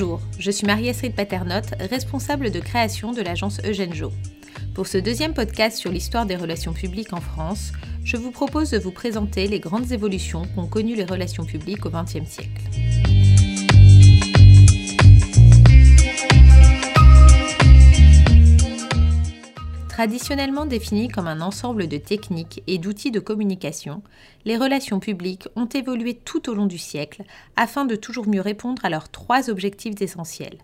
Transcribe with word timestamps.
Bonjour, 0.00 0.22
je 0.38 0.50
suis 0.50 0.66
Marie-Astrid 0.66 1.14
Paternotte, 1.14 1.74
responsable 1.78 2.50
de 2.50 2.58
création 2.58 3.12
de 3.12 3.20
l'agence 3.20 3.60
Eugène 3.66 3.92
Jo. 3.92 4.10
Pour 4.74 4.86
ce 4.86 4.96
deuxième 4.96 5.34
podcast 5.34 5.76
sur 5.76 5.92
l'histoire 5.92 6.24
des 6.24 6.36
relations 6.36 6.72
publiques 6.72 7.12
en 7.12 7.20
France, 7.20 7.72
je 8.02 8.16
vous 8.16 8.30
propose 8.30 8.70
de 8.70 8.78
vous 8.78 8.92
présenter 8.92 9.46
les 9.46 9.60
grandes 9.60 9.92
évolutions 9.92 10.46
qu'ont 10.54 10.68
connues 10.68 10.96
les 10.96 11.04
relations 11.04 11.44
publiques 11.44 11.84
au 11.84 11.90
XXe 11.90 12.26
siècle. 12.26 12.62
Traditionnellement 20.00 20.64
définies 20.64 21.08
comme 21.08 21.26
un 21.26 21.42
ensemble 21.42 21.86
de 21.86 21.98
techniques 21.98 22.62
et 22.66 22.78
d'outils 22.78 23.10
de 23.10 23.20
communication, 23.20 24.02
les 24.46 24.56
relations 24.56 24.98
publiques 24.98 25.46
ont 25.56 25.66
évolué 25.66 26.14
tout 26.14 26.48
au 26.48 26.54
long 26.54 26.64
du 26.64 26.78
siècle 26.78 27.22
afin 27.54 27.84
de 27.84 27.96
toujours 27.96 28.26
mieux 28.26 28.40
répondre 28.40 28.82
à 28.82 28.88
leurs 28.88 29.10
trois 29.10 29.50
objectifs 29.50 30.00
essentiels. 30.00 30.56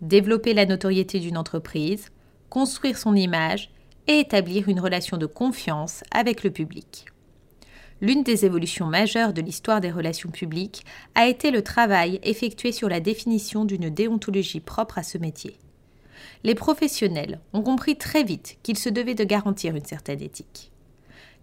Développer 0.00 0.52
la 0.52 0.66
notoriété 0.66 1.20
d'une 1.20 1.38
entreprise, 1.38 2.08
construire 2.50 2.98
son 2.98 3.14
image 3.14 3.70
et 4.08 4.18
établir 4.18 4.68
une 4.68 4.80
relation 4.80 5.16
de 5.16 5.26
confiance 5.26 6.02
avec 6.10 6.42
le 6.42 6.50
public. 6.50 7.06
L'une 8.00 8.24
des 8.24 8.44
évolutions 8.44 8.86
majeures 8.86 9.32
de 9.32 9.42
l'histoire 9.42 9.80
des 9.80 9.92
relations 9.92 10.30
publiques 10.30 10.84
a 11.14 11.28
été 11.28 11.52
le 11.52 11.62
travail 11.62 12.18
effectué 12.24 12.72
sur 12.72 12.88
la 12.88 12.98
définition 12.98 13.64
d'une 13.64 13.90
déontologie 13.90 14.58
propre 14.58 14.98
à 14.98 15.04
ce 15.04 15.18
métier 15.18 15.56
les 16.44 16.54
professionnels 16.54 17.40
ont 17.52 17.62
compris 17.62 17.96
très 17.96 18.24
vite 18.24 18.58
qu'il 18.62 18.78
se 18.78 18.88
devait 18.88 19.14
de 19.14 19.24
garantir 19.24 19.76
une 19.76 19.84
certaine 19.84 20.22
éthique. 20.22 20.70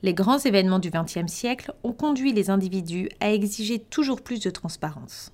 Les 0.01 0.13
grands 0.13 0.39
événements 0.39 0.79
du 0.79 0.91
XXe 0.91 1.31
siècle 1.31 1.73
ont 1.83 1.93
conduit 1.93 2.31
les 2.31 2.49
individus 2.49 3.09
à 3.19 3.31
exiger 3.31 3.79
toujours 3.79 4.21
plus 4.21 4.39
de 4.39 4.49
transparence. 4.49 5.31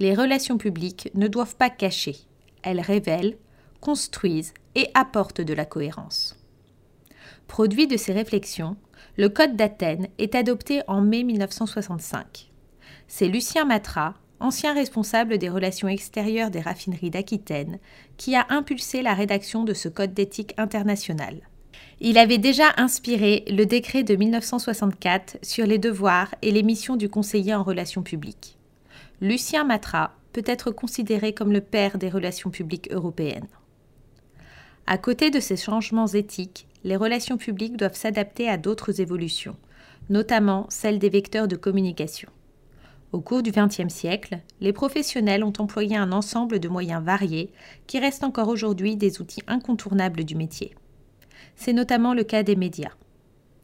Les 0.00 0.14
relations 0.14 0.58
publiques 0.58 1.10
ne 1.14 1.28
doivent 1.28 1.56
pas 1.56 1.70
cacher, 1.70 2.16
elles 2.62 2.80
révèlent, 2.80 3.36
construisent 3.80 4.54
et 4.74 4.88
apportent 4.94 5.40
de 5.40 5.54
la 5.54 5.64
cohérence. 5.64 6.36
Produit 7.46 7.86
de 7.86 7.96
ces 7.96 8.12
réflexions, 8.12 8.76
le 9.16 9.28
Code 9.28 9.56
d'Athènes 9.56 10.08
est 10.18 10.34
adopté 10.34 10.82
en 10.86 11.00
mai 11.00 11.24
1965. 11.24 12.50
C'est 13.06 13.28
Lucien 13.28 13.64
Matra, 13.64 14.14
ancien 14.40 14.74
responsable 14.74 15.38
des 15.38 15.48
relations 15.48 15.88
extérieures 15.88 16.50
des 16.50 16.60
raffineries 16.60 17.10
d'Aquitaine, 17.10 17.78
qui 18.16 18.34
a 18.34 18.46
impulsé 18.48 19.02
la 19.02 19.14
rédaction 19.14 19.64
de 19.64 19.74
ce 19.74 19.88
code 19.88 20.14
d'éthique 20.14 20.54
international. 20.56 21.40
Il 22.00 22.16
avait 22.16 22.38
déjà 22.38 22.72
inspiré 22.76 23.44
le 23.48 23.66
décret 23.66 24.04
de 24.04 24.14
1964 24.14 25.38
sur 25.42 25.66
les 25.66 25.78
devoirs 25.78 26.34
et 26.42 26.52
les 26.52 26.62
missions 26.62 26.96
du 26.96 27.08
conseiller 27.08 27.54
en 27.54 27.64
relations 27.64 28.02
publiques. 28.02 28.56
Lucien 29.20 29.64
Matra 29.64 30.12
peut 30.32 30.44
être 30.46 30.70
considéré 30.70 31.32
comme 31.32 31.52
le 31.52 31.60
père 31.60 31.98
des 31.98 32.08
relations 32.08 32.50
publiques 32.50 32.88
européennes. 32.92 33.48
À 34.86 34.96
côté 34.96 35.30
de 35.30 35.40
ces 35.40 35.56
changements 35.56 36.06
éthiques, 36.06 36.68
les 36.84 36.96
relations 36.96 37.36
publiques 37.36 37.76
doivent 37.76 37.96
s'adapter 37.96 38.48
à 38.48 38.56
d'autres 38.56 39.00
évolutions, 39.00 39.56
notamment 40.08 40.66
celles 40.70 41.00
des 41.00 41.10
vecteurs 41.10 41.48
de 41.48 41.56
communication. 41.56 42.30
Au 43.10 43.22
cours 43.22 43.42
du 43.42 43.52
XXe 43.52 43.88
siècle, 43.88 44.40
les 44.60 44.74
professionnels 44.74 45.42
ont 45.42 45.52
employé 45.58 45.96
un 45.96 46.12
ensemble 46.12 46.60
de 46.60 46.68
moyens 46.68 47.02
variés 47.02 47.50
qui 47.86 47.98
restent 47.98 48.22
encore 48.22 48.48
aujourd'hui 48.48 48.96
des 48.96 49.22
outils 49.22 49.40
incontournables 49.46 50.24
du 50.24 50.34
métier. 50.34 50.76
C'est 51.56 51.72
notamment 51.72 52.12
le 52.12 52.22
cas 52.22 52.42
des 52.42 52.54
médias. 52.54 52.92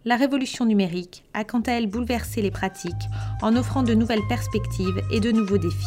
La 0.07 0.17
révolution 0.17 0.65
numérique 0.65 1.25
a 1.35 1.45
quant 1.45 1.61
à 1.61 1.73
elle 1.73 1.89
bouleversé 1.89 2.41
les 2.41 2.51
pratiques 2.51 2.95
en 3.43 3.55
offrant 3.55 3.83
de 3.83 3.93
nouvelles 3.93 4.27
perspectives 4.31 5.03
et 5.13 5.21
de 5.21 5.31
nouveaux 5.31 5.59
défis. 5.59 5.85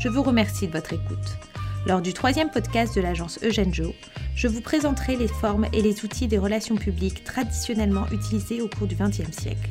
Je 0.00 0.08
vous 0.08 0.24
remercie 0.24 0.66
de 0.66 0.72
votre 0.72 0.94
écoute. 0.94 1.38
Lors 1.86 2.00
du 2.00 2.12
troisième 2.12 2.50
podcast 2.50 2.94
de 2.94 3.00
l'agence 3.00 3.40
Eugène 3.42 3.74
Jo, 3.74 3.92
je 4.34 4.48
vous 4.48 4.60
présenterai 4.60 5.16
les 5.16 5.28
formes 5.28 5.66
et 5.72 5.82
les 5.82 6.04
outils 6.04 6.28
des 6.28 6.38
relations 6.38 6.76
publiques 6.76 7.24
traditionnellement 7.24 8.06
utilisés 8.10 8.60
au 8.60 8.68
cours 8.68 8.86
du 8.86 8.94
XXe 8.94 9.30
siècle. 9.30 9.68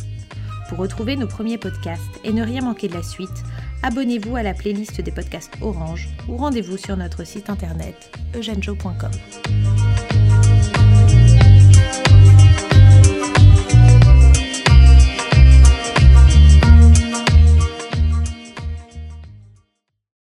Pour 0.69 0.77
retrouver 0.77 1.15
nos 1.17 1.27
premiers 1.27 1.57
podcasts 1.57 2.19
et 2.23 2.31
ne 2.31 2.43
rien 2.43 2.61
manquer 2.61 2.87
de 2.87 2.93
la 2.93 3.03
suite, 3.03 3.43
abonnez-vous 3.83 4.35
à 4.37 4.43
la 4.43 4.53
playlist 4.53 5.01
des 5.01 5.11
podcasts 5.11 5.53
Orange 5.61 6.07
ou 6.29 6.37
rendez-vous 6.37 6.77
sur 6.77 6.95
notre 6.95 7.25
site 7.25 7.49
internet 7.49 8.17
eugenejo.com. 8.35 9.11